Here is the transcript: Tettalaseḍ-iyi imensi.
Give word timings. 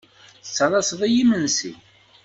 Tettalaseḍ-iyi 0.45 1.19
imensi. 1.23 1.71